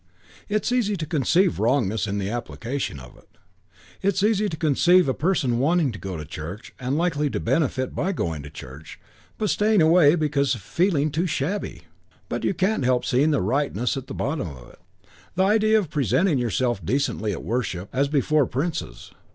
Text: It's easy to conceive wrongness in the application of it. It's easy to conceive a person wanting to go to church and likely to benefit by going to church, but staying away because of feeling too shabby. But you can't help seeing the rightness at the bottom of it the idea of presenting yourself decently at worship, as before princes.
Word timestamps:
It's 0.49 0.71
easy 0.71 0.95
to 0.97 1.05
conceive 1.05 1.59
wrongness 1.59 2.07
in 2.07 2.17
the 2.17 2.31
application 2.31 2.99
of 2.99 3.15
it. 3.17 3.29
It's 4.01 4.23
easy 4.23 4.49
to 4.49 4.57
conceive 4.57 5.07
a 5.07 5.13
person 5.13 5.59
wanting 5.59 5.91
to 5.91 5.99
go 5.99 6.17
to 6.17 6.25
church 6.25 6.73
and 6.79 6.97
likely 6.97 7.29
to 7.29 7.39
benefit 7.39 7.93
by 7.93 8.11
going 8.11 8.41
to 8.41 8.49
church, 8.49 8.99
but 9.37 9.51
staying 9.51 9.79
away 9.79 10.15
because 10.15 10.55
of 10.55 10.61
feeling 10.63 11.11
too 11.11 11.27
shabby. 11.27 11.83
But 12.29 12.43
you 12.43 12.55
can't 12.55 12.83
help 12.83 13.05
seeing 13.05 13.29
the 13.29 13.41
rightness 13.41 13.95
at 13.95 14.07
the 14.07 14.15
bottom 14.15 14.47
of 14.49 14.69
it 14.69 14.79
the 15.35 15.43
idea 15.43 15.77
of 15.77 15.91
presenting 15.91 16.39
yourself 16.39 16.83
decently 16.83 17.31
at 17.31 17.43
worship, 17.43 17.87
as 17.93 18.07
before 18.07 18.47
princes. 18.47 19.11